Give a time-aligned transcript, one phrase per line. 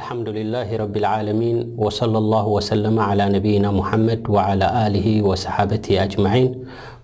[0.00, 1.56] ኣልحምድ ላه ረብ ዓለሚን
[1.98, 2.70] صለى ه س
[3.08, 3.64] عى ነብና
[4.06, 4.24] መድ
[5.06, 6.42] ى وصሓ ኣጅعን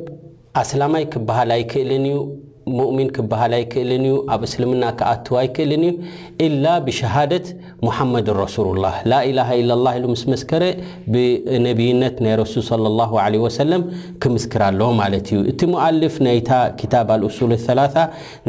[0.61, 2.17] ኣስላማይ ክበሃል ኣይክእልን እዩ
[2.77, 5.93] ምእምን ክበሃል ኣይክእልን እዩ ኣብ እስልምና ክኣትዋ ኣይክእልን እዩ
[6.45, 7.47] ኢላ ብሸሃደት
[7.87, 10.63] ሙሓመድ ረሱሉላህ ላኢላሃ ኢላ ኢሉ ምስ መስከረ
[11.13, 13.83] ብነብይነት ናይ ረሱል ለ ላ ለ ሰለም
[14.23, 17.83] ክምስክር ኣለዎ ማለት እዩ እቲ መዓልፍ ናይታ ክታባ ልእሱል ላ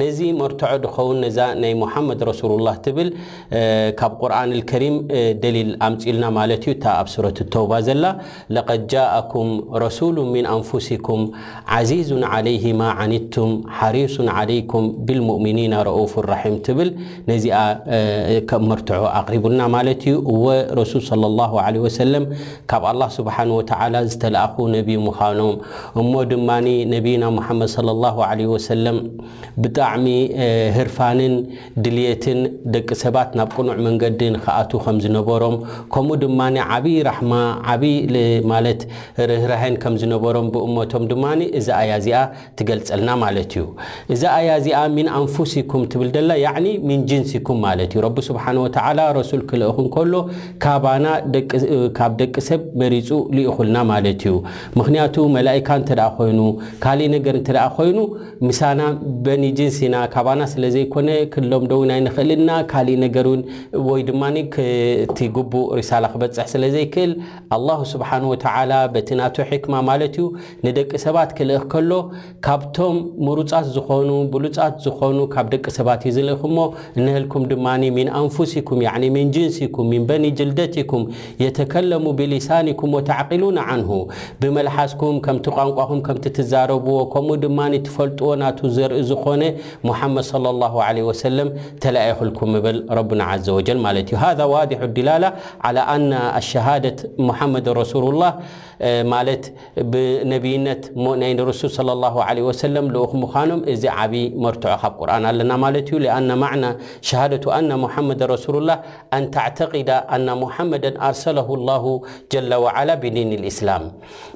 [0.03, 3.09] ነዚ መርትዖ ድኸውን ነዛ ናይ ሙሓመድ ረሱሉላ ትብል
[4.01, 4.97] ካብ ቁርን ከሪም
[5.45, 7.27] ደሊል ኣምፅልና ማለት እዩ እታ ኣብ ሱረ
[7.57, 8.05] ተውባ ዘላ
[8.57, 9.51] ለድ ጃኩም
[9.87, 11.23] ረሱሉ ምን ኣንፍስኩም
[11.89, 16.89] ዚዙን ለይማ ኒቱም ሓሪሱ እስ ዓለይኩም ብልሙእሚኒና ረፍ ራሒም ትብል
[17.31, 17.59] ነዚኣ
[18.51, 20.45] ከመርትዑ ኣቕሪቡና ማለት እዩ እወ
[20.79, 22.25] ረሱል صለ ላሁ ለ ወሰለም
[22.71, 25.55] ካብ ኣላህ ስብሓን ወተዓላ ዝተለኣኹ ነቢዪ ምዃኖም
[26.03, 28.99] እሞ ድማኒ ነቢና ሙሓመድ ለ ላሁ ለ ወሰለም
[29.63, 30.07] ብጣዕሚ
[30.77, 31.35] ህርፋንን
[31.85, 32.41] ድልየትን
[32.75, 35.57] ደቂ ሰባት ናብ ቅኑዕ መንገዲን ከኣቱ ከም ዝነበሮም
[35.97, 36.41] ከምኡ ድማ
[36.75, 37.33] ዓብይ ራሕማ
[37.75, 37.97] ዓብይ
[38.53, 38.81] ማለት
[39.33, 41.25] ርህራሀን ከም ዝነበሮም ብእሞቶም ድማ
[41.61, 42.21] እዛኣያእዚኣ
[42.59, 43.63] ትገልጸልና ማለት እዩ
[44.15, 46.55] እዛ ኣያ እዚኣ ሚን ኣንፉስኩም ትብል ደላ ዕ
[46.89, 50.15] ሚን ጅንሲኩም ማለት እዩ ረቢ ስብሓን ወተላ ረሱል ክልእ ንከሎ
[50.65, 51.07] ካባና
[51.99, 54.35] ካብ ደቂ ሰብ መሪፁ ልኢኹልና ማለት እዩ
[54.79, 56.41] ምኽንያቱ መላካ እንተደ ኮይኑ
[56.85, 57.99] ካሊእ ነገር እንተደ ኮይኑ
[58.49, 58.81] ምሳና
[59.27, 63.39] በኒ ጅንስኢና ካባና ስለ ዘይኮነ ክሎምዶውን ይንኽእልና ካሊእ ነገር እ
[63.89, 64.23] ወይ ድማ
[65.07, 67.13] እቲ ጉቡእ ሪሳላ ክበፅሕ ስለ ዘይክእል
[67.57, 70.27] ኣላሁ ስብሓን ወተዓላ በቲ ናቶ ሒክማ ማለት እዩ
[70.67, 71.91] ንደቂ ሰባት ክልእክ ከሎ
[72.47, 73.67] ካብቶም ምሩፃት
[74.85, 74.91] ዝ
[75.33, 77.19] ካ ደቂ ሰባ ዩ ህ
[77.51, 77.97] ድ ንም
[79.05, 79.17] ንም
[80.23, 81.03] ን ልደኩም
[81.59, 83.83] ተከሙ ብሊሳንም ተ ን
[84.43, 86.09] ብመስኩም ከ ቋንቋ
[86.73, 87.51] ረብዎ ከኡ ድ
[87.97, 88.53] ፈልጥዎ ና
[88.93, 89.45] ርኢ ዝኮነ
[91.93, 92.11] ዲላ
[103.45, 104.13] ድ እዚ ዓብ
[104.45, 106.65] መርትዖ ካብ ቁርኣን ኣለና ማለት እዩ ለኣነ ማዕና
[107.09, 108.79] ሸሃደቱ ኣና ሙሓመድ ረሱሉላህ
[109.19, 111.85] ኣንታዕተቂዳ ኣና ሙሓመደን ኣርሰላሁ ላሁ
[112.35, 113.85] ጀለ ዋዓላ ብዲን ልእስላም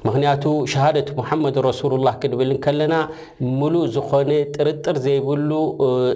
[0.09, 0.43] ምክንያቱ
[0.73, 2.93] ሸሃደት ሙሓመድ ረሱሉላህ ክንብልን ከለና
[3.59, 5.51] ሙሉእ ዝኾነ ጥርጥር ዘይብሉ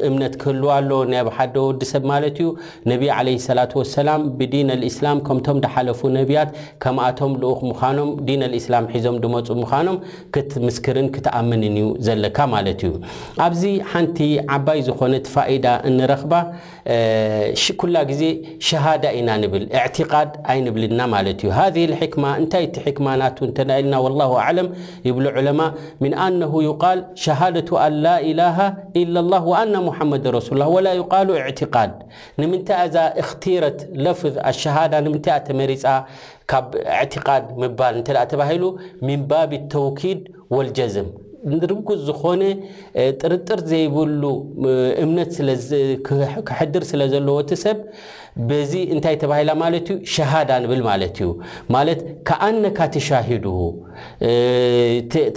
[0.09, 2.49] እምነት ክህልዋ ኣሎ ናይ ብሓደ ወዲ ሰብ ማለት እዩ
[2.93, 6.49] ነብዪ ዓለ ስላት ወሰላም ብዲን ልእስላም ከምቶም ደሓለፉ ነቢያት
[6.85, 9.99] ከማኣቶም ልኡኽ ምዃኖም ዲን ልእስላም ሒዞም ድመፁ ምዃኖም
[10.35, 12.93] ክትምስክርን ክትኣምንን እዩ ዘለካ ማለት እዩ
[13.45, 14.17] ኣብዚ ሓንቲ
[14.55, 16.33] ዓባይ ዝኾነት فኢዳ እንረኽባ
[17.81, 18.23] ኩላ ግዜ
[18.67, 21.75] ሸهዳة ኢና ብል اقድ ኣይንብልና ማለት እዩ هذ
[22.15, 23.21] لማ እንታይ ቲ ማ ና
[23.57, 24.67] ተኢልና لله ኣለም
[25.07, 25.61] ይብل ዑለማ
[26.11, 28.57] ن نه يقል شهደة ኣ ላاله
[29.01, 31.91] إل لله وና محመድ رሱ ላ وላ يقሉ اتقድ
[32.41, 35.83] ንምንታ ዛ اክትረት ለفظ ሸዳة ንምን ተመሪፃ
[36.51, 36.67] ካብ
[37.03, 38.63] اقድ ምባል እ ተባሂሉ
[39.07, 40.19] مን ባብ الተوኪድ
[40.55, 41.09] والጀዝም
[41.49, 42.41] ንርጉፅ ዝኾነ
[43.21, 44.23] ጥርጥር ዘይብሉ
[45.03, 45.29] እምነት
[46.47, 47.77] ክሕድር ስለ ዘለዎቲ ሰብ
[48.49, 51.29] በዚ እንታይ ተባሂላ ማለት እዩ ሸሃዳ ንብል ማለት እዩ
[51.75, 53.45] ማለት ከኣነካ ተሻሂዱ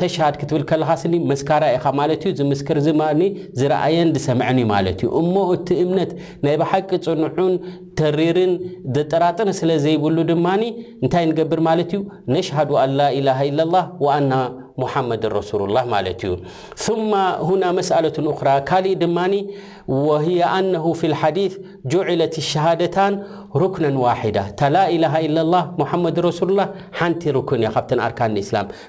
[0.00, 3.22] ተሻሃድ ክትብል ከለካ ስኒ መስካራ ኢኻ ማለት እዩ ዝምስከር ዝኒ
[3.60, 6.12] ዝረኣየን ዝሰምዐን ዩ ማለት እዩ እሞ እቲ እምነት
[6.46, 7.54] ናይ ብሓቂ ፅኑዑን
[8.00, 8.52] ተሪርን
[8.98, 10.62] ዘጠራጥን ስለ ዘይብሉ ድማኒ
[11.04, 12.02] እንታይ ንገብር ማለት እዩ
[12.36, 13.76] ነሽሃዱ ኣላኢላሃ ኢለላ
[14.16, 14.32] ኣና
[14.79, 16.37] محمد رسول الله مالت ي
[16.76, 19.43] ثم هنا مسألة اخرى كالي دماني
[19.88, 21.53] وهي انه في الحديث
[21.87, 23.12] جعلت الشهادتان
[23.62, 25.14] ላቲላ ሰላኡ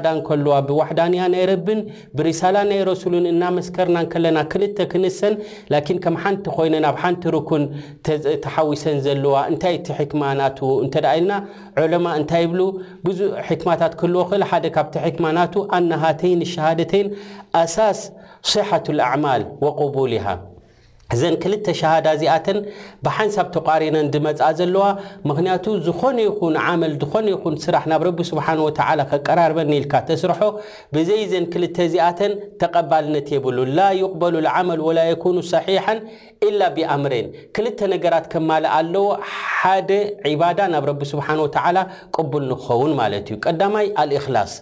[0.04, 0.58] ታ ክል ዳዋ
[0.90, 1.80] ብዳንያ ናይረብን
[2.18, 3.02] ብሳላ ናይ ረሱ
[3.32, 3.96] እናስከርና
[4.36, 5.20] ና ክሰንቲተዊሰ
[9.46, 9.76] ኣተይ
[16.54, 17.08] ሸሃደተይን
[17.62, 18.00] ኣሳስ
[18.52, 20.26] ስሓት ኣዕማል ወቁቡልሃ
[21.20, 22.58] ዘን ክልተ ሸሃዳ እዚኣተን
[23.04, 24.84] ብሓንሳብ ተቋሪና ዲመፃአ ዘለዋ
[25.28, 30.38] ምክንያቱ ዝኾነ ይኹን ዓመል ዝኾነ ይኹን ስራሕ ናብ ረቢ ስብሓን ወተዓላ ከቀራርበ ኒኢልካ ተስርሖ
[30.94, 36.00] ብዘይ ዘን ክልተ እዚኣተን ተቐባልነት የብሉ ላ ይቕበሉ ልዓመል ወላ የኩኑ ሰሒሓን
[36.50, 39.06] ኢላ ብኣምረን ክልተ ነገራት ከማል ኣለዎ
[39.58, 39.90] ሓደ
[40.32, 41.78] ዒባዳ ናብ ረቢ ስብሓን ወተዓላ
[42.18, 44.54] ቅቡል ንክኸውን ማለት እዩ ቀዳማይ አልእክላስ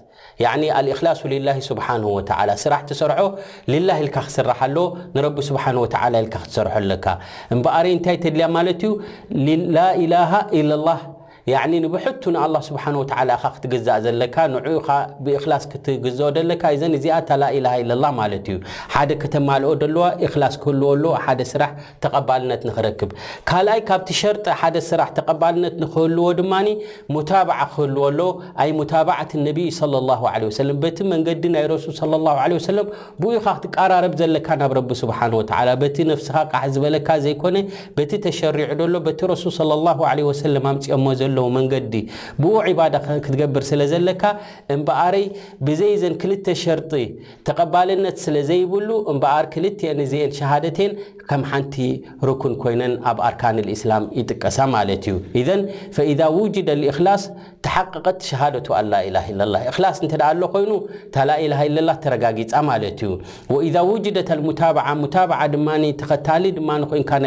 [0.44, 2.30] ያኒ ኣልእክላص ልላه ስብሓንه ወተ
[2.64, 3.18] ስራሕ ትሰርሖ
[3.72, 4.76] ልላህ ኢልካ ክስራሕ ኣለ
[5.16, 7.06] ንረቢ ስብሓንه ወተላ ኢልካ ክትሰርሖ ኣለካ
[7.54, 8.92] እምበኣረ እንታይ ተድልያ ማለት እዩ
[9.76, 11.00] ላኢላሃ ኢለ ላህ
[11.70, 14.88] ኒ ንብሕቱ ንኣላ ስብሓን ወላ ኻ ክትግዛእ ዘለካ ንዕኡኻ
[15.24, 18.56] ብእክላስ ክትግዝኦ ዘለካ እዘን እዚኣ ታላኢል ኢለላ ማለት እዩ
[18.94, 21.70] ሓደ ከተማልኦ ደለዋ እክላስ ክህልወ ሎ ሓደ ስራሕ
[22.04, 23.10] ተቐባልነት ንኽረክብ
[23.50, 26.52] ካልኣይ ካብቲ ሸርጠ ሓደ ስራሕ ተቀባልነት ንኽህልዎ ድማ
[27.16, 28.20] ሙታብዓ ክህልወሎ
[28.64, 29.58] ኣይ ሙታብዓት ነቢ
[30.08, 30.10] ላ
[30.60, 32.30] ሰለም በቲ መንገዲ ናይ ረሱል ላ
[32.70, 32.86] ሰለም
[33.22, 37.56] ብኡይካ ክትቀራረብ ዘለካ ናብ ረቢ ስብሓንወላ በቲ ነፍስኻ ቕሕ ዝበለካ ዘይኮነ
[38.00, 41.37] በቲ ተሸሪዑ ሎ በቲ ረሱ ለ ላ ለ ሰለ ኣምፅኦሞ ዘሎ
[43.24, 43.64] ክብር
[44.08, 44.24] ለካ
[44.80, 45.24] ምበርይ
[45.66, 46.80] ብዘዘን ክልተ ሸር
[47.48, 48.88] ተባልነት ስለዘይብሉ
[49.24, 49.76] በር ክልን
[50.78, 50.92] ደን
[51.42, 51.76] ም ንቲ
[52.30, 52.74] ን ኮይ
[53.18, 53.20] ብ
[53.66, 54.60] ር ላ ይቀ
[56.36, 56.44] ዩ
[57.66, 59.10] ተትቱ ላይ
[62.52, 62.74] ጋ ማ
[66.12, 67.24] ዩ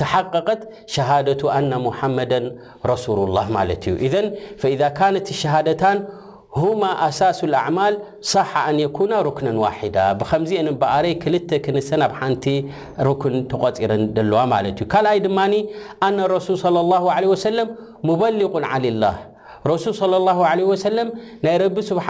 [0.00, 1.38] ተት
[1.80, 3.44] رسول لله
[4.12, 4.16] ذ
[4.60, 5.98] فإذا كنት الشهادታن
[6.62, 7.92] هم ኣሳاس الأعمال
[8.34, 12.44] صح أن يكون ركن واحد بከمዚبقረይ ክልተ ክንሰ ናብ ሓنቲ
[13.08, 14.40] ركن ተቆፂረን ለዋ
[14.78, 15.38] ዩ ካኣይ ድማ
[16.06, 17.66] ኣن لرسول صلى الله عله وسلم
[18.08, 19.16] مبلغ عن لله
[19.70, 20.14] ረሱል صለ
[20.84, 21.08] ሰለም
[21.44, 22.06] ናይ ረቢ ስብሓ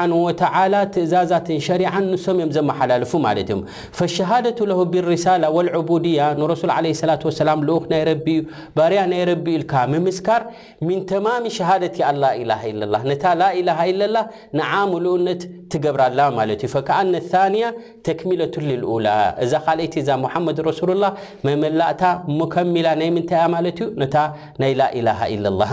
[0.75, 3.63] ላ ትእዛዛትን ሸሪዓን ንሶም እዮም ዘመሓላልፉ ማለት እዮም
[3.99, 6.77] ፈሸሃደ ለሁ ብሪሳላ ልድያ ንረሱ ላ
[7.11, 8.37] ላ ል ናይ ቢ
[8.79, 10.43] ባርያ ናይ ረቢኢልካ ምምስካር
[10.89, 12.53] ምን ተማም ሸሃደት ኣ ላኢላ
[12.95, 14.19] ላ ነታ ላኢላ ኢ ላ
[14.61, 15.43] ንዓሙልእነት
[15.75, 17.15] ትገብራላ ማለ እዩ ከኣነ
[17.55, 17.69] ንያ
[18.07, 19.07] ተክሚለቱን ልላ
[19.45, 21.05] እዛ ካልይቲ እዛ ሙሐመድ ረሱሉላ
[21.47, 22.03] መመላእታ
[22.41, 24.25] ሙከላ ናይ ምንታይያ ማለ ዩ ታ
[24.63, 25.67] ናይ ላኢላ ኢላ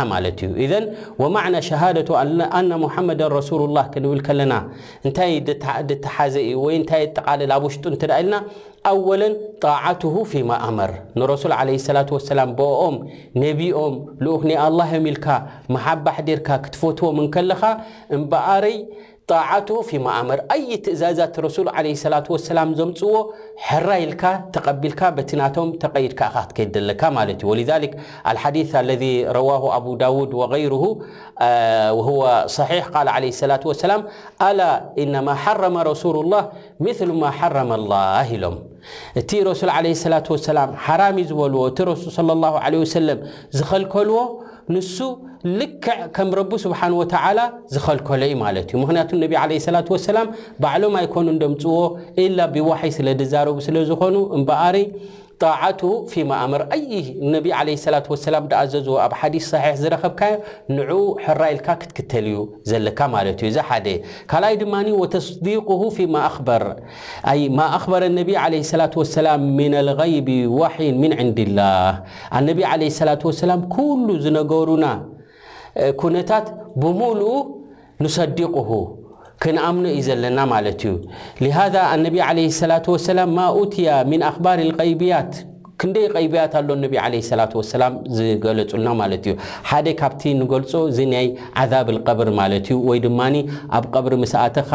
[1.35, 2.09] ማእ ሸሃደቱ
[2.59, 4.53] ኣና ሙሓመዳ ረሱሉ ላህ ክንብል ከለና
[5.07, 5.33] እንታይ
[5.91, 8.35] ድተሓዘ እዩ ወይ እንታይ ጠቓልል ኣብ ውሽጡ እንተደ ኢልና
[8.91, 9.33] ኣወለን
[9.65, 12.95] ጣዓትሁ ፊማ ኣመር ንረሱል ዓለ ሰላት ወሰላም ብኦም
[13.43, 13.95] ነቢኦም
[14.25, 15.27] ልኡክኒይኣልላህዮም ኢልካ
[15.75, 17.61] መሓባሕ ዴርካ ክትፈትዎም ንከለኻ
[18.17, 18.77] እምበኣረይ
[19.29, 23.11] طاعته في مآمር اይ تእዛዛت رسول عليه لصلة وسلم ዘمፅዎ
[23.67, 24.23] حራይልካ
[24.55, 27.91] ተقቢልካ بቲ ናቶም ተقይድካ ከካ ولذلك
[28.31, 30.73] الحዲيث الذي رواه ኣبو ዳوድ وغر
[31.97, 32.19] وهو
[32.57, 34.01] صح ق عله لصلة وسلم
[34.47, 34.59] ኣل
[35.03, 36.43] إنما حرم رسول الله
[36.87, 37.93] مثل ما حرم الل
[38.33, 38.55] ኢሎم
[39.19, 43.19] እቲ ረሱል ዓለ ሰላት ወሰላም ሓራሚ ዝበልዎ እቲ ረሱል ለ ላሁ ዓለ ወሰለም
[43.57, 44.19] ዝኸልከልዎ
[44.73, 44.95] ንሱ
[45.59, 47.39] ልክዕ ከም ረቢ ስብሓን ወተዓላ
[47.73, 50.27] ዝኸልከሎ እዩ ማለት እዩ ምክንያቱ ነቢ ዓለ ስላት ወሰላም
[50.63, 51.75] ባዕሎም ኣይኮኑ እንደምፅዎ
[52.25, 54.75] ኢላ ብዋሒይ ስለ ድዛረቡ ስለ ዝኾኑ እምበኣሪ
[55.43, 55.81] ጣቱ
[56.11, 56.79] ፊማኣምር ዪ
[57.33, 60.21] ነቢ ለ ላة ሰላም ደኣ ዘዝዎ ኣብ ሓዲስ صሒሕ ዝረከብካ
[60.77, 60.91] ንዑ
[61.25, 63.87] ሕራይልካ ክትክተል እዩ ዘለካ ማለት እዩ እዚ ሓደ
[64.31, 65.69] ካልኣይ ድማ ወተስዲق
[66.15, 66.63] ማ ኣበር
[67.57, 70.29] ማ ኣኽበረ ነቢ ለ ላة ሰላም ምን ልغይቢ
[70.59, 71.93] ዋحን ምን ዕንዲላህ
[72.39, 74.85] ኣነቢ عለ ላة ወሰላም ኩሉ ዝነገሩና
[76.01, 76.45] ኩነታት
[76.83, 77.33] ብሙሉኡ
[78.03, 78.69] ንሰዲقሁ
[79.43, 80.93] ክነኣمن ዩ ዘلና ملت ዩ
[81.43, 85.33] لهذا النبي عليه الصلة واسلم ما أتي من أخبار الغيبيات
[85.81, 89.33] ክንደይ ቀይብያት ኣሎ ነቢ ለ ሰላት ወሰላም ዝገለፁልና ማለት እዩ
[89.69, 91.27] ሓደ ካብቲ ንገልፆ እዚ ናይ
[91.63, 93.19] ዓዛብቀብር ማለት እዩ ወይ ድማ
[93.77, 94.71] ኣብ ቀብሪ ምስእተኻ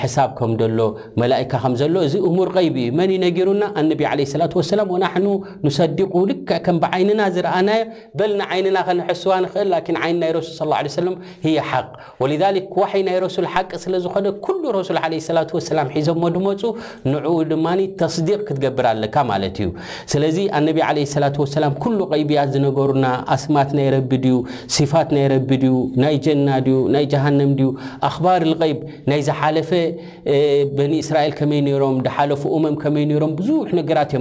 [0.00, 0.78] ሕሳብ ከም ደሎ
[1.22, 5.26] መላእካ ከም ዘሎ እዚ እሙር ቀይቢ እዩ መን ይነጊሩና ኣነቢ ዓለ ስላት ወሰላም ወናሕኑ
[5.66, 7.80] ንሰዲቁ ልክዕ ከም ብዓይንና ዝረኣናየ
[8.20, 10.64] በል ንዓይንና ከነሐስዋ ንኽእል ላን ዓይን ናይ ረሱል
[10.96, 11.16] ስ ለም
[11.52, 11.88] ይ ሓቅ
[12.22, 16.62] ወልዛል ዋሓይ ናይ ረሱል ሓቂ ስለ ዝኾነ ኩሉ ረሱል ለ ስላት ወሰላም ሒዞሞ ድመፁ
[17.12, 17.66] ንዕኡ ድማ
[18.02, 19.68] ተስዲቅ ክትገብር ኣለካ ማለት እዩ
[20.18, 20.68] ስለዚ ነ
[21.22, 21.28] ላ
[21.62, 21.66] ላ
[21.98, 24.36] ሉ ቀይብያት ዝነገሩና ኣስማት ናይ ረቢ ድዩ
[24.92, 26.48] ፋት ናረቢ ዩ ናይጀና
[26.94, 27.24] ናይ ጀሃ
[27.62, 27.66] ዩ
[28.08, 28.74] ኣባር ይ
[29.10, 29.70] ናይ ዝሓፈ
[30.78, 32.26] በስራኤል ከመይሮም ሓ
[32.64, 34.20] ምም ብዙ ነገራት ዮ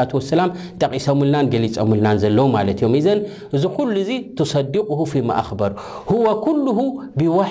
[0.00, 2.60] ላጠቂምና ገሊምልና ዘለዉ ማ
[3.06, 3.16] ዘ
[3.58, 4.20] እዚ ሉ ዚ
[4.52, 4.86] ሰዲቅ
[5.62, 5.72] በር
[7.24, 7.42] ብዋ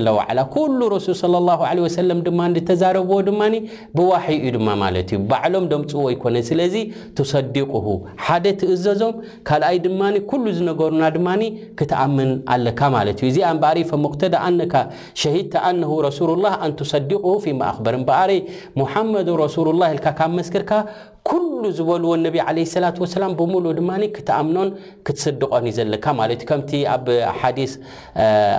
[0.00, 3.42] ላ ል ማተረብዎ ድማ
[3.98, 4.08] ብዩ
[4.58, 6.74] ድማ ዩሎም ፅዎ ይኮነ ስለዚ
[7.18, 7.86] ትሰዲቅሁ
[8.26, 9.14] ሓደ ትእዘዞም
[9.48, 11.42] ካልኣይ ድማኒ ኩሉ ዝነገሩና ድማኒ
[11.78, 14.74] ክትኣምን ኣለካ ማለት እዩ እዚኣ በኣሪ ፈሙክተዳ ኣነካ
[15.22, 18.40] ሸሂድተ ኣነሁ ረሱሉላህ ኣንትሰዲቅሁ ፊማኣክበር በኣረይ
[18.82, 20.70] ሙሓመድ ረሱሉላ ኢልካ ካብ መስክርካ
[21.30, 24.68] ኩሉ ዝበልዎ ነብ ለ ስላት ወሰላም ብሙሉ ድማ ክተኣምኖን
[25.06, 27.06] ክትስድቆን እዩ ዘለካ ማለት እዩ ከምቲ ኣብ
[27.40, 27.72] ሓዲስ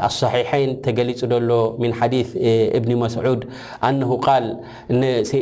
[0.07, 1.49] ኣصሒሐይን ተገሊጹ ዘሎ
[1.81, 2.13] ምን ሓዲ
[2.77, 3.41] እብኒ መስዑድ
[3.87, 4.45] ኣነሁ ቃል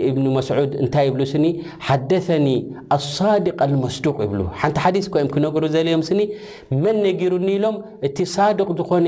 [0.09, 1.45] እብኒ መስዑድ እንታይ ይብሉ ስኒ
[1.89, 2.47] ሓደሰኒ
[2.97, 6.19] ኣሳድቅ ልመስዱቅ ይብሉ ሓንቲ ሓዲስ ኦም ክነገሩ ዘለዮም ስኒ
[6.83, 7.77] መን ነጊሩኒ ኢሎም
[8.09, 9.07] እቲ ሳድቅ ዝኾነ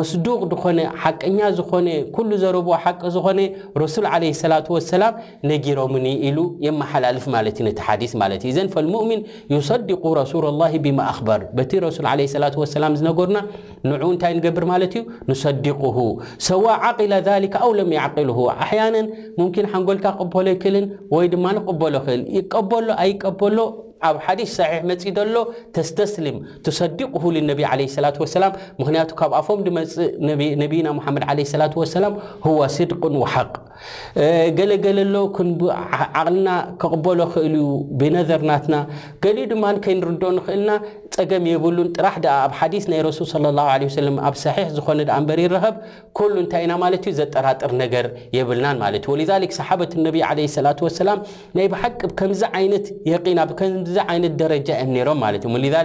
[0.00, 1.88] መስዱቅ ዝኾነ ሓቅኛ ዝኾነ
[2.30, 3.40] ሉ ዘረብዎ ሓቂ ዝኾነ
[3.84, 5.14] ረሱል ለ ስላት ሰላም
[5.52, 9.20] ነጊሮምኒ ኢሉ የመሓላልፍ ማለ ቲ ሓዲ ማለት እዩ ዘን ፈልሙእምን
[9.54, 13.38] ይሰድق ረሱላ ላ ብማ ኣኽበር በቲ ረሱል ዓለ ላት ሰላም ዝነገሩና
[13.88, 15.96] ንዑ እንታይ ንገብር ማለት እዩ ንሰድቅሁ
[16.48, 18.96] ሰዋ ዓقለ ذሊካ ኣው ለም ይقልሁ ኣሕያና
[19.40, 20.86] ሙምኪን ሓንጎልካ ቅበሎ ይክእልን
[21.16, 23.58] ወይ ድማ ንቅበሎ ይክእል ይቀበሎ ኣይቀበሎ
[24.08, 25.36] ኣብ ሓዲስ ሰሒሕ መፅ ደሎ
[25.76, 30.10] ተስተስልም ተሰዲቅ ሁሉ ነቢ ለ ላ ሰላም ምክንያቱ ካብ ኣፎም ድመፅእ
[30.62, 32.14] ነቢይና ሓመድ ለ ላ ሰላም
[32.46, 33.52] ህዋ ስድቅን ወሓቅ
[34.58, 35.14] ገለገለሎ
[36.00, 36.48] ዓቕልና
[36.82, 37.66] ከቕበሎ ክእል ዩ
[38.02, 38.76] ብነዘርናትና
[39.26, 40.70] ገሊዩ ድማ ከይ ንርድኦ ንኽእልና
[41.16, 43.64] ፀገም የብሉን ጥራሕ ኣብ ሓዲስ ናይ ረሱል ላ
[44.28, 45.74] ኣብ ሰሕ ዝኾነ ድኣ እንበሪ ይረኸብ
[46.34, 48.04] ሉ እንታይ ኢና ማለት ዩ ዘጠራጥር ነገር
[48.36, 50.18] የብልናን ማለት እዩ ወ ሰሓበት ነቢ
[50.66, 51.18] ላ ሰላም
[51.56, 53.40] ናይ ብሓቂብ ከምዚ ዓይነት የና
[54.04, 55.76] እዓይነት ደረጃ ም ነሮም ማለት እዮ ذ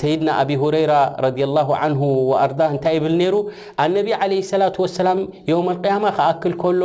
[0.00, 0.92] ሰይድና ኣብ ሁረራ
[1.24, 3.34] ረ ላه ንሁ ወኣርض እንታይ ይብል ነይሩ
[3.84, 5.18] ኣነቢ عለه ሰላة وሰላም
[5.50, 6.82] ዮውም القያማ ከኣክል ከሎ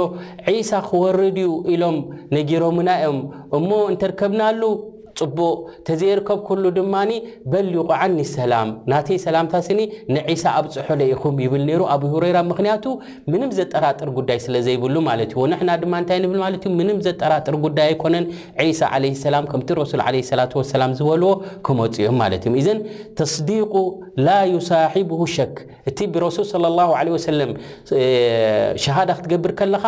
[0.57, 1.97] ዒሳ ክወርድ ዩ ኢሎም
[2.35, 3.19] ነጊሮምና እዮም
[3.57, 4.63] እሞ እንተርከብና ሉ
[5.19, 5.57] ፅቡቅ
[5.87, 7.11] ተዘይርከብ ኩሉ ድማኒ
[7.51, 9.79] በሊቆ ዓኒ ሰላም ናተይ ሰላምታስኒ
[10.15, 12.83] ንዒሳ ኣብ ፅሑለ ኢኹም ይብል ነይሩ ኣብ ሁረራ ምክንያቱ
[13.33, 17.87] ምንም ዘጠራጥር ጉዳይ ስለ ዘይብሉ ማለት እዩ ንሕና ድማ እንታይ ንብል ማለት ምንም ዘጠራጥር ጉዳይ
[17.93, 18.25] ኣይኮነን
[18.79, 21.31] ሳ ዓለ ሰላም ከምቲ ረሱል ለ ስላ ወሰላም ዝበልዎ
[21.65, 22.79] ከመፁ እኦም ማለት እዮም እዘን
[23.19, 23.71] ተስዲቅ
[24.25, 25.55] ላ ይሳሒብሁ ሸክ
[25.91, 27.51] እቲ ብረሱል ለ ላ ለ ሰለም
[28.83, 29.83] ሸሃዳ ክትገብር ከለኻ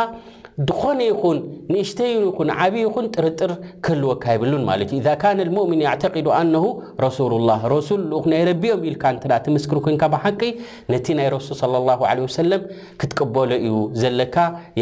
[0.68, 1.38] ዝኾነ ይኹን
[1.74, 3.52] ንእሽተይን ይኹን ዓብዪ ይኹን ጥርጥር
[3.86, 6.66] ክህልወካ የብሉን ማለት እዩ ኢዛ ካና ልሙእምን ያዕተቂዱ ኣነሁ
[7.06, 10.52] ረሱልላህ ረሱል ልኡ ናይ ረቢኦም ኢልካ እተ ትምስክሪ ኮንካ ብሓቀይ
[10.94, 12.64] ነቲ ናይ ረሱል ለ ላሁ ለ ወሰለም
[13.04, 14.36] ክትቀበሎ እዩ ዘለካ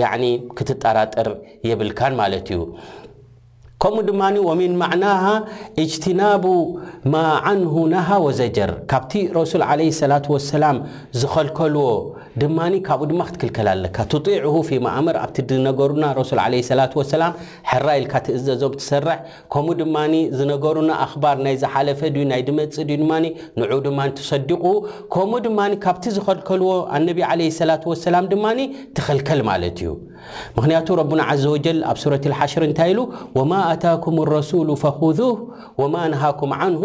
[0.04, 0.24] ዕኒ
[0.60, 1.30] ክትጣራጠር
[1.70, 2.62] የብልካን ማለት እዩ
[3.84, 5.24] ከምኡ ድማኒ ወምን ማዕናሃ
[5.82, 6.46] እጅትናቡ
[7.14, 10.78] ማ ዓንሁ ናሃ ወዘጀር ካብቲ ረሱል ዓለ ስላት ወሰላም
[11.22, 11.88] ዝኸልከልዎ
[12.42, 17.34] ድማኒ ካብኡ ድማ ክትክልከል ኣለካ ትጢዕሁ ፊመኣምር ኣብቲ ነገሩና ረሱል ለ ላት ወሰላም
[17.72, 19.18] ሕራ ኢልካ ትእዘዞም ትሰርሕ
[19.56, 23.12] ከምኡ ድማኒ ዝነገሩና ኣኽባር ናይ ዝሓለፈ ድዩ ናይ ድመፅእ ድዩ ድማ
[23.62, 24.64] ንዑ ድማ ትሰዲቑ
[25.16, 28.60] ከምኡ ድማ ካብቲ ዝኸልከልዎ ኣነቢ ዓለ ሰላት ወሰላም ድማኒ
[29.00, 29.90] ትኸልከል ማለት እዩ
[30.58, 33.02] ምክንያቱ ረቡና ዘ ወጀል ኣብ ሱረት ሓሽር እንታይ ኢሉ
[33.40, 35.20] ወማ ኣታኩም اረሱሉ ፈخذ
[35.82, 36.84] ወማ ነሃኩም ዓንሁ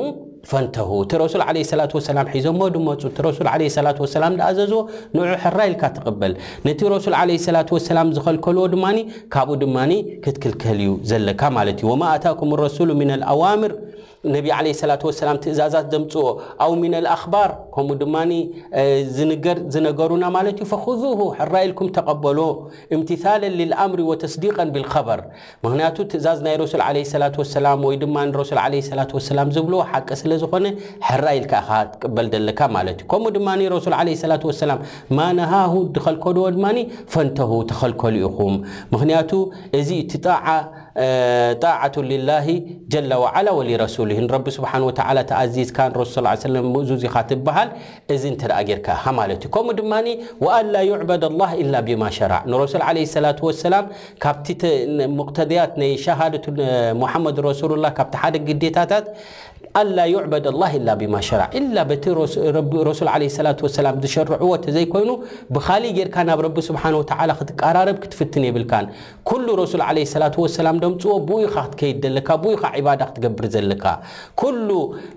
[0.50, 4.78] ፈንተሁ እቲ ረሱል ለ ላት ሰላም ሒዞሞ ድመፁ እቲ ረሱል ለ ላ ሰላም ድኣዘዝዎ
[5.14, 6.32] ንዉዑ ሕራ ይልካ ትቕበል
[6.66, 8.87] ነቲ ረሱል ለ ላት ወሰላም ዝኸልከልዎ ድማ
[9.35, 9.76] ካብኡ ድማ
[10.26, 13.75] ክትክልከል እዩ ዘለካ ማለት እዩ ወማ ኣታኩም ረሱሉ ምና ኣዋምር
[14.35, 16.25] ነቢ ዓለ ስላት ሰላም ትእዛዛት ዘምፅዎ
[16.64, 18.16] ኣው ሚና ልኣኽባር ከምኡ ድማ
[19.16, 22.38] ዝንገር ዝነገሩና ማለት እዩ ፈክዙሁ ሕራኢልኩም ተቐበሎ
[22.95, 25.23] እምትታላን ልልኣምር ወተስዲቀን ብልከበር
[25.64, 30.09] ምኽንያቱ ትእዛዝ ናይ ረሱል ዓለ ስላት ወሰላም ወይ ድማ ረሱል ለ ስላ ወሰላም ዝብልዎ ሓቂ
[30.23, 30.66] ስለ ዝኾነ
[31.09, 34.78] ሕራኢልካ ኢኻ ትቅበል ዘለካ ማለት እዩ ከምኡ ድማ ረሱል ዓ ስላት ወሰላም
[35.19, 36.66] ማናሃሁ ዝኸልከዶዎ ድማ
[37.14, 38.54] ፈንተሁ ተኸልከሉ ኢኹም
[38.95, 39.30] ምክንያቱ
[39.80, 40.47] እዚ ትጣዓ
[40.99, 42.99] ዝ ኡ ግ
[70.20, 73.84] ርይ ብ ደምፅዎ ብይካ ክትከይድ ዘለካ ብይካ ባዳ ክትገብር ዘለካ
[74.68, 74.70] ሉ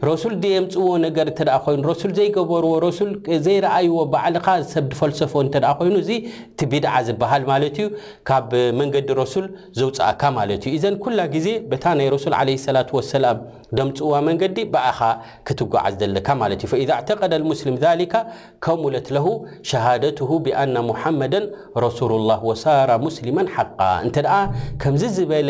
[0.10, 1.40] ረሱል ደምፅዎ ነገር እተ
[1.74, 3.12] ይኑ ረሱል ዘይገበርዎ ረሱል
[3.46, 6.18] ዘይረኣይዎ በዕልኻ ሰብ ድፈልሰፎ እተ ኮይኑ እ
[6.54, 7.88] እቲ ቢድዓ ዝበሃል ማለት እዩ
[8.30, 9.46] ካብ መንገዲ ረሱል
[9.80, 13.38] ዘውፅኣካ ማለት እዩ እዘን ኩላ ግዜ በታ ናይ ረሱል ለ ላ ወሰላም
[13.78, 15.00] ደምፅዋ መንገዲ ብእኻ
[15.48, 18.14] ክትጓዓዝ ዘለካ ማት እዩ ፈዛ ኣዕተቀደ ሙስሊም ሊካ
[18.64, 19.26] ከምውለትለሁ
[19.70, 21.46] ሸሃደትሁ ብኣና ሙሓመደን
[21.86, 24.18] ረሱልላ ወሳራ ሙስሊማ ሓቃ እንተ
[24.84, 25.50] ከምዚ ዝበለ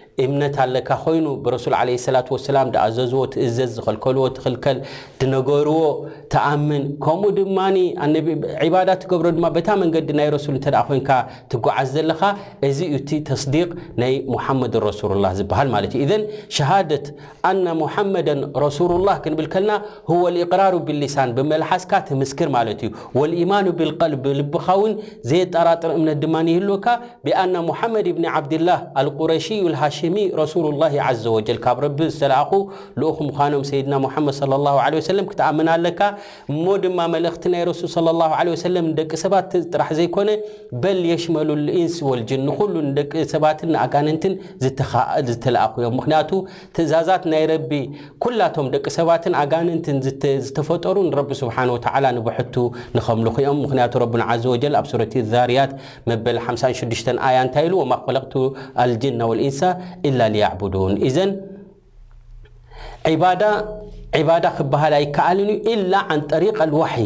[0.23, 4.77] እምነት ኣለካ ኮይኑ ብረሱል ለ ላ ሰላ ድኣዘዝዎ ትእዘዝ ዝኸልከልዎ ትኽልከል
[5.21, 5.77] ትነገርዎ
[6.33, 7.59] ተኣምን ከምኡ ድማ
[8.73, 10.57] ባዳት ገብሮ ድማ ታ መንገዲ ናይ ረሱል
[10.89, 11.09] ኮንከ
[11.51, 12.21] ትጓዓዝ ዘለካ
[12.69, 13.69] እዚ እ እቲ ተስዲቅ
[14.01, 16.07] ናይ ሙሓመድ ረሱሉላ ዝበሃል ማለት እ
[16.57, 17.05] ሸሃደት
[17.51, 18.27] ኣና ሙሓመዳ
[18.65, 19.71] ረሱሉላ ክንብል ከልና
[20.51, 22.89] ቅራር ብሊሳን ብመልሓስካ ትምስክር ማለት እዩ
[23.19, 24.93] ወልኢማኑ ብልቀል ልብኻ ውን
[25.31, 26.85] ዘየጠራጥር እምነት ድማ ይህልወካ
[27.25, 29.47] ብኣና ሙሓመድ ብኒ ዓብድላህ ኣልቁረሽ
[29.81, 30.00] ሃሽ
[31.47, 32.35] ዘካብ ቢ ዝተኣ
[33.01, 33.95] ልኡኹም ኖም ሰይድና
[35.07, 36.01] ድ ክተኣምና ለካ
[36.61, 37.61] ሞ ድማ መእቲ ናይ
[38.99, 40.29] ደቂ ሰባት ጥራሕ ዘይኮነ
[40.83, 42.59] በልየሽመሉ ልኢንስ ወልጅን ንሉ
[42.97, 44.33] ደቂ ሰባትን ንኣጋንንትን
[45.29, 46.31] ዝተለኣኹ እዮም ምክንቱ
[46.77, 47.71] ትእዛዛት ናይ ረቢ
[48.25, 49.97] ኩላቶም ደቂ ሰባትን ኣጋንንትን
[50.47, 51.55] ዝተፈጠሩ ንረቢ ስብሓ
[52.17, 52.55] ንብቱ
[52.97, 53.73] ንከምልኹ ዮም ምክ
[54.45, 55.05] ዘወ ኣብ ረ
[55.51, 55.71] ርያት
[56.09, 58.17] መበል 56 ኣያ እንታኢ ማፈለ
[58.91, 59.61] ልጅና ልእንሳ
[60.07, 61.31] ኢ ን እዘን
[64.19, 67.05] ዕባዳ ክብሃል ኣይከኣልን ኢላ ን ጠሪቀ ልዋሒይ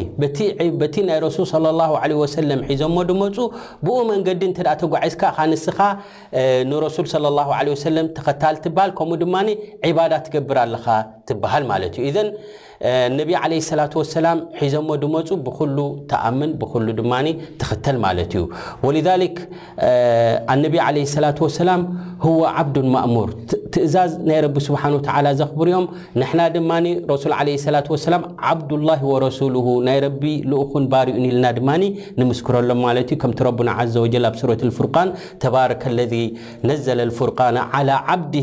[0.82, 3.36] በቲ ናይ ረሱል ላ ለ ሰለም ሒዞሞ ድመፁ
[3.86, 5.80] ብኡ መንገዲ እንተ ተጓዒዝካ ካ ንስኻ
[6.70, 7.08] ንረሱል
[7.84, 9.36] ሰለም ተኸታል ትበሃል ከምኡ ድማ
[9.92, 10.88] ዕባዳ ትገብር ኣለካ
[11.30, 12.15] ትበሃል ማለት እዩ
[13.20, 13.44] ነቢ ع
[14.25, 14.29] ላ
[14.62, 15.77] ሒዞሞ ድመፁ ብሉ
[16.12, 17.13] ተኣምን ብሉ ድማ
[17.62, 18.44] ትኽተል ማለት እዩ
[18.98, 20.74] ነ
[21.70, 21.74] ላ
[22.60, 23.29] ዓብድ ማእሙር
[23.74, 24.84] ትእዛዝ ናይ ረቢ ስሓ
[25.39, 25.86] ዘብርኦም
[26.22, 26.72] ንና ድማ
[27.12, 27.24] ረሱ
[28.13, 28.17] ላ
[28.50, 29.55] ዓብድላه ወረሱሉ
[29.88, 30.22] ናይ ረቢ
[30.62, 31.70] ኡኹን ባርኡ ኢልና ድማ
[32.20, 34.36] ንምስክረሎም ማ ከምቲ ረና ዘ ኣብ
[34.77, 35.10] ፍርን
[35.44, 36.13] ተባረ ለذ
[36.70, 37.29] ነዘለ ፍር
[37.72, 38.36] عى ዓብድ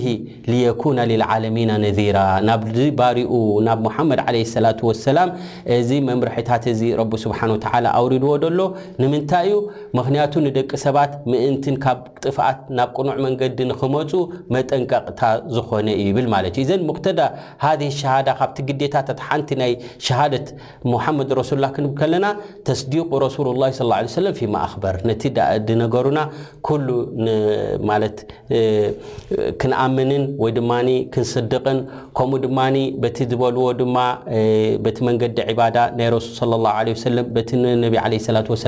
[0.53, 3.33] لኩነ ልዓሚ ነذራ ናዚ ርኡ
[3.69, 4.22] ናብ መድ
[4.65, 4.71] ላ
[5.07, 5.31] ሰላም
[5.79, 8.61] እዚ መምርሒታት እዚ ረቢ ስብሓንተላ ኣውሪድዎ ደሎ
[9.03, 9.57] ንምንታይ እዩ
[9.99, 14.11] ምክንያቱ ንደቂ ሰባት ምእንትን ካብ ጥፍኣት ናብ ቅኑዕ መንገዲ ንክመፁ
[14.57, 15.21] መጠንቀቅታ
[15.57, 17.21] ዝኾነ እይብል ማለት እዩ ዘን ሙክተዳ
[17.65, 19.73] ሃ ሸሃዳ ካብቲ ግዴታታት ሓንቲ ናይ
[20.09, 20.47] ሸሃደት
[20.93, 22.27] ሙሓመድ ረሱሉላ ክንብል ከለና
[22.69, 23.59] ተስዲቅ ረሱሉላ
[24.25, 25.23] ለም ፊመኣክበር ነቲ
[25.69, 26.19] ዲነገሩና
[26.67, 26.89] ኩሉ
[27.89, 28.19] ማት
[29.61, 30.71] ክንኣምንን ወይ ድማ
[31.15, 31.79] ክንስድቕን
[32.19, 32.59] ከምኡ ድማ
[33.03, 33.97] በቲ ዝበልዎ ድማ
[34.85, 37.51] በቲ መንገዲ ባዳ ናይ ረሱ ى በቲ
[37.85, 37.95] ነቢ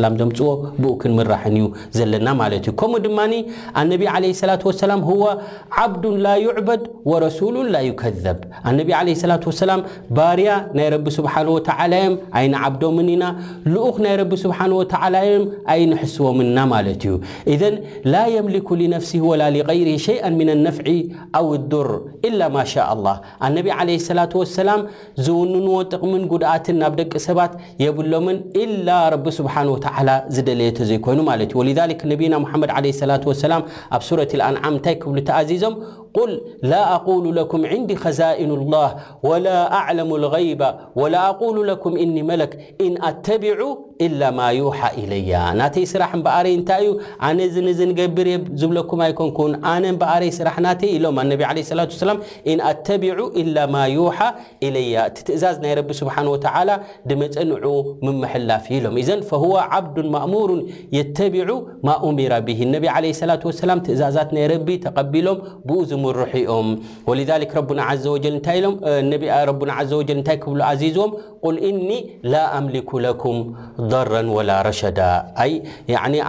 [0.07, 0.49] ላ ዘምፅዎ
[0.83, 1.67] ብኡ ክንምራሕን እዩ
[1.99, 3.19] ዘለና ማለት እዩ ከምኡ ድማ
[3.93, 4.03] ነቢ
[4.51, 4.59] ለ
[4.91, 5.31] ላ ላ
[5.83, 6.83] ዓብድ ላ ይዕበድ
[7.27, 8.39] ረሱሉ ላ ይከዘብ
[8.77, 9.37] ነ
[9.71, 9.75] ላ
[10.19, 13.25] ባርያ ናይ ረቢ ስብሓ ወእዮም ኣይንዓብዶምን ኢና
[13.75, 14.93] ልኡ ናይ ረቢ ስብሓን ወተ
[15.29, 17.15] ዮም ኣይንሕስዎምንና ማለት እዩ
[17.55, 17.75] እዘን
[18.13, 20.89] ላ የምልኩ لነፍስህ ወላ غይር ሸይአ ምን ነፍዒ
[21.41, 21.89] ኣው لዱር
[22.41, 22.63] ላ ማ
[24.69, 24.73] ላ
[25.64, 27.53] ንጥቕምን ጉድኣትን ናብ ደቂ ሰባት
[27.85, 28.38] የብሎምን
[28.88, 28.92] ላ
[29.38, 29.55] ስብሓ
[30.09, 31.59] ላ ዝደለየ ዘይኮይኑማ ዩ
[32.33, 32.73] ነና መድ
[33.11, 33.59] ላ ሰላ
[33.99, 34.25] ኣብ ረ
[34.73, 35.05] ም ታይብ
[35.51, 35.77] ዚዞም
[36.31, 36.35] ል
[36.73, 36.81] ላ
[37.23, 38.83] ሉ ኩም ንዲ ከዛኑ ላ
[39.47, 40.01] ላ ኣለ
[40.99, 41.51] غ ላ ኩ
[42.14, 42.53] ኒ መለክ
[45.33, 46.92] ያ ናተይ ስራሕ በረይ እንታይእዩ
[47.29, 47.40] ኣነ
[48.01, 48.29] ገብር
[48.61, 49.38] ዝብኩ ይኮንኩ
[49.85, 51.18] ነ በረይ ስራሕ ናተይ ኢሎም
[53.57, 53.68] ላ
[54.75, 56.51] ላ ያ እዛዝ ናይ ረ ስሓ ተ
[57.09, 57.67] ድመፀንዑ
[58.07, 59.19] ምምላፊ ኢሎም ዘ
[59.79, 60.61] ዓብድ ማእሙሩን
[60.97, 61.51] የተቢዑ
[61.89, 62.87] ማ ምራ ብ ነቢ
[63.31, 63.37] ላ
[63.71, 66.69] ላ ትእዛዛት ናይ ረቢ ተቀቢሎም ብኡ ዝምርሑ ኦም
[67.09, 67.13] ወ
[68.39, 68.59] ንታይ
[69.59, 71.11] ብ ዚዝም
[71.55, 71.89] ል እኒ
[72.33, 72.67] ላ ኣም
[73.23, 73.37] ኩም
[73.93, 74.13] ضራ
[74.49, 75.01] ላ ረሸዳ